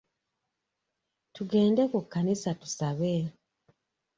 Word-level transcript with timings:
Tugende 1.33 1.83
ku 1.91 1.99
kkanisa 2.03 2.51
tusabe. 2.61 3.13